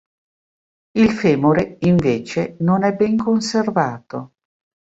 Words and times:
Il 0.93 1.11
femore, 1.11 1.75
invece, 1.81 2.55
non 2.61 2.81
è 2.83 2.95
ben 2.95 3.17
conservato. 3.17 4.31